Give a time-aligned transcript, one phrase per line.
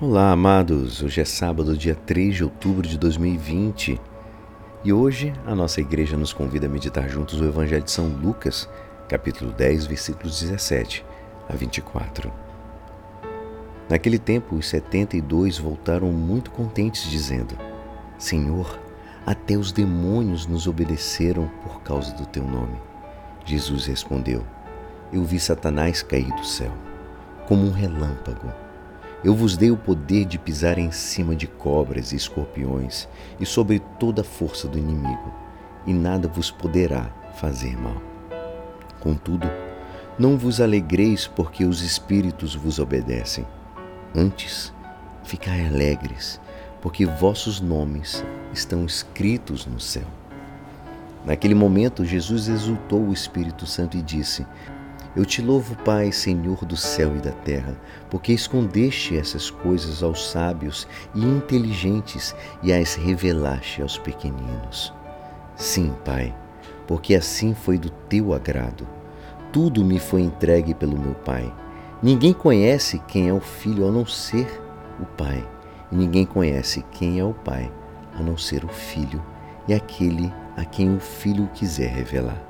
[0.00, 1.02] Olá, amados.
[1.02, 4.00] Hoje é sábado, dia 3 de outubro de 2020.
[4.84, 8.68] E hoje a nossa igreja nos convida a meditar juntos o Evangelho de São Lucas,
[9.08, 11.04] capítulo 10, versículos 17
[11.48, 12.32] a 24.
[13.88, 17.58] Naquele tempo, os setenta e dois voltaram muito contentes, dizendo:
[18.16, 18.78] Senhor,
[19.26, 22.78] até os demônios nos obedeceram por causa do teu nome.
[23.44, 24.46] Jesus respondeu:
[25.12, 26.72] Eu vi Satanás cair do céu,
[27.48, 28.67] como um relâmpago.
[29.24, 33.08] Eu vos dei o poder de pisar em cima de cobras e escorpiões
[33.40, 35.34] e sobre toda a força do inimigo,
[35.84, 38.00] e nada vos poderá fazer mal.
[39.00, 39.50] Contudo,
[40.16, 43.44] não vos alegreis porque os espíritos vos obedecem.
[44.14, 44.72] Antes,
[45.24, 46.40] ficai alegres,
[46.80, 50.06] porque vossos nomes estão escritos no céu.
[51.24, 54.46] Naquele momento, Jesus exultou o Espírito Santo e disse:
[55.18, 57.76] eu te louvo, Pai, Senhor do céu e da terra,
[58.08, 64.94] porque escondeste essas coisas aos sábios e inteligentes e as revelaste aos pequeninos.
[65.56, 66.32] Sim, Pai,
[66.86, 68.86] porque assim foi do teu agrado.
[69.52, 71.52] Tudo me foi entregue pelo meu Pai.
[72.00, 74.46] Ninguém conhece quem é o Filho a não ser
[75.00, 75.44] o Pai,
[75.90, 77.68] e ninguém conhece quem é o Pai
[78.14, 79.20] a não ser o Filho
[79.66, 82.47] e aquele a quem o Filho quiser revelar.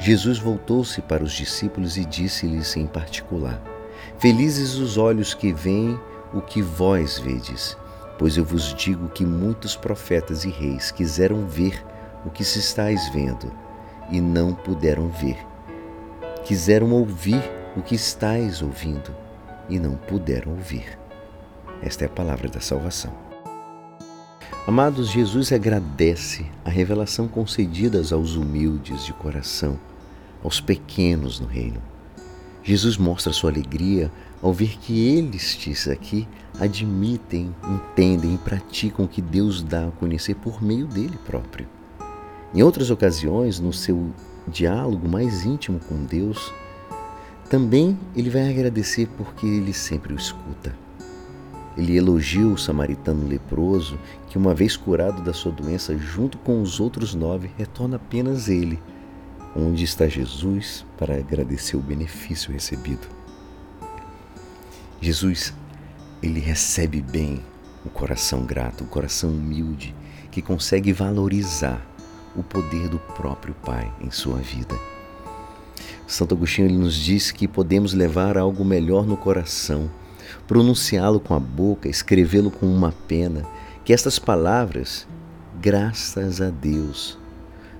[0.00, 3.60] Jesus voltou-se para os discípulos e disse-lhes em particular:
[4.18, 6.00] Felizes os olhos que veem
[6.32, 7.76] o que vós vedes,
[8.18, 11.84] pois eu vos digo que muitos profetas e reis quiseram ver
[12.24, 13.52] o que se estáis vendo
[14.10, 15.36] e não puderam ver.
[16.44, 17.42] Quiseram ouvir
[17.76, 19.14] o que estáis ouvindo
[19.68, 20.98] e não puderam ouvir.
[21.82, 23.29] Esta é a palavra da salvação.
[24.70, 29.76] Amados, Jesus agradece a revelação concedida aos humildes de coração
[30.44, 31.82] aos pequenos no reino.
[32.62, 36.28] Jesus mostra sua alegria ao ver que eles aqui
[36.60, 41.66] admitem, entendem e praticam o que Deus dá a conhecer por meio dele próprio.
[42.54, 44.14] Em outras ocasiões, no seu
[44.46, 46.54] diálogo mais íntimo com Deus,
[47.48, 50.72] também ele vai agradecer porque ele sempre o escuta.
[51.76, 53.98] Ele elogia o samaritano leproso
[54.28, 58.78] que, uma vez curado da sua doença, junto com os outros nove, retorna apenas ele
[59.54, 63.06] onde está Jesus para agradecer o benefício recebido.
[65.00, 65.54] Jesus,
[66.22, 67.42] ele recebe bem
[67.84, 69.94] o coração grato, o coração humilde,
[70.30, 71.84] que consegue valorizar
[72.36, 74.78] o poder do próprio Pai em sua vida.
[76.06, 79.90] Santo Agostinho ele nos diz que podemos levar algo melhor no coração,
[80.46, 83.44] pronunciá-lo com a boca, escrevê-lo com uma pena,
[83.84, 85.06] que estas palavras,
[85.60, 87.18] graças a Deus,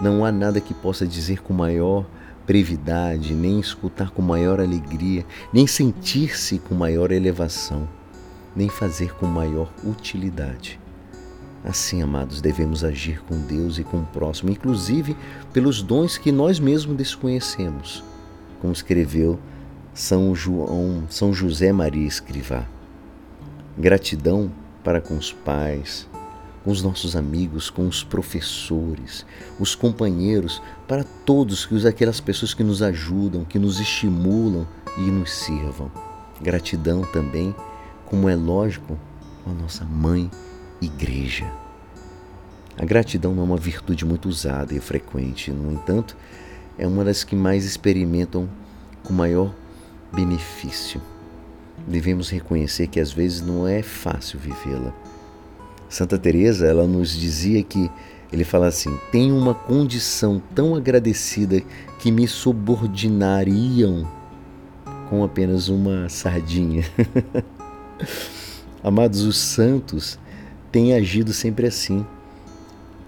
[0.00, 2.04] não há nada que possa dizer com maior
[2.46, 7.88] brevidade, nem escutar com maior alegria, nem sentir-se com maior elevação,
[8.54, 10.78] nem fazer com maior utilidade.
[11.64, 15.16] Assim, amados, devemos agir com Deus e com o próximo, inclusive
[15.52, 18.04] pelos dons que nós mesmos desconhecemos,
[18.60, 19.40] como escreveu
[19.94, 22.66] São João, São José Maria Escrivá.
[23.78, 24.50] Gratidão
[24.82, 26.08] para com os pais,
[26.64, 29.24] com os nossos amigos, com os professores,
[29.56, 34.66] os companheiros, para todos os aquelas pessoas que nos ajudam, que nos estimulam
[34.98, 35.88] e nos sirvam.
[36.42, 37.54] Gratidão também,
[38.04, 38.98] como é lógico,
[39.44, 40.28] com a nossa mãe
[40.82, 41.48] igreja.
[42.76, 46.16] A gratidão não é uma virtude muito usada e frequente, no entanto,
[46.76, 48.48] é uma das que mais experimentam
[49.04, 49.54] com maior
[50.14, 51.00] benefício.
[51.86, 54.92] Devemos reconhecer que às vezes não é fácil vivê-la
[55.94, 57.88] Santa Teresa, ela nos dizia que
[58.32, 61.62] ele fala assim: "Tenho uma condição tão agradecida
[62.00, 64.04] que me subordinariam
[65.08, 66.84] com apenas uma sardinha".
[68.82, 70.18] Amados, os santos
[70.72, 72.04] têm agido sempre assim.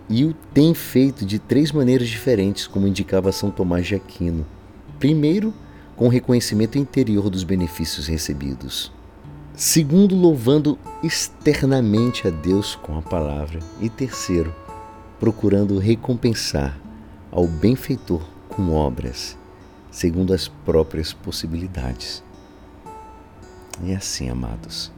[0.09, 4.47] E o têm feito de três maneiras diferentes, como indicava São Tomás de Aquino.
[5.01, 5.53] Primeiro,
[5.97, 8.93] com o reconhecimento interior dos benefícios recebidos.
[9.55, 13.59] Segundo, louvando externamente a Deus com a palavra.
[13.81, 14.55] E terceiro,
[15.19, 16.79] procurando recompensar
[17.33, 19.37] ao benfeitor com obras,
[19.91, 22.23] segundo as próprias possibilidades.
[23.83, 24.93] E assim, amados,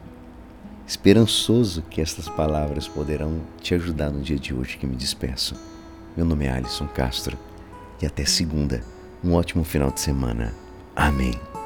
[0.85, 5.55] esperançoso que estas palavras poderão te ajudar no dia de hoje que me despeço.
[6.17, 7.37] Meu nome é Alisson Castro
[8.01, 8.83] e até segunda.
[9.23, 10.53] Um ótimo final de semana.
[10.95, 11.58] Amén.